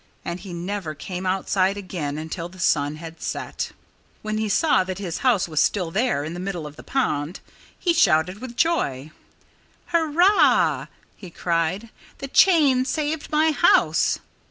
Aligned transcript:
And 0.25 0.39
he 0.39 0.51
never 0.51 0.95
came 0.95 1.27
outside 1.27 1.77
again 1.77 2.17
until 2.17 2.49
the 2.49 2.57
sun 2.57 2.95
had 2.95 3.21
set. 3.21 3.71
When 4.23 4.39
he 4.39 4.49
saw 4.49 4.83
that 4.83 4.97
his 4.97 5.19
house 5.19 5.47
was 5.47 5.59
still 5.61 5.91
there, 5.91 6.23
in 6.23 6.33
the 6.33 6.39
middle 6.39 6.65
of 6.65 6.75
the 6.75 6.81
pond, 6.81 7.39
he 7.77 7.93
shouted 7.93 8.41
with 8.41 8.55
joy. 8.57 9.11
"Hurrah!" 9.89 10.87
he 11.15 11.29
cried. 11.29 11.89
"The 12.17 12.27
chain 12.29 12.83
saved 12.83 13.31
my 13.31 13.51
house!" 13.51 14.17